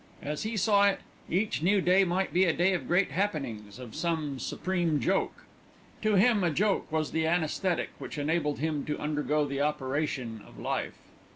As 0.23 0.41
he 0.41 0.57
saw 0.57 0.87
it, 0.87 1.01
each 1.29 1.61
new 1.61 1.79
day 1.79 2.03
might 2.03 2.33
be 2.33 2.45
a 2.45 2.53
day 2.53 2.73
of 2.73 2.87
great 2.87 3.11
happenings, 3.11 3.77
of 3.77 3.93
some 3.93 4.39
supreme 4.39 4.99
joke. 4.99 5.45
To 6.01 6.15
him 6.15 6.43
a 6.43 6.49
joke 6.49 6.91
was 6.91 7.11
the 7.11 7.25
anæsthetic 7.25 7.89
which 7.99 8.17
enabled 8.17 8.57
him 8.57 8.83
to 8.85 8.97
undergo 8.97 9.45
the 9.45 9.61
operation 9.61 10.41
of 10.47 10.57
life. 10.57 10.95